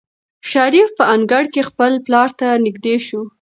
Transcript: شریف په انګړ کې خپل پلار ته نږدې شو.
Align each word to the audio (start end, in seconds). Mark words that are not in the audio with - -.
شریف 0.51 0.89
په 0.97 1.03
انګړ 1.13 1.43
کې 1.53 1.61
خپل 1.69 1.91
پلار 2.05 2.29
ته 2.39 2.47
نږدې 2.65 2.95
شو. 3.07 3.21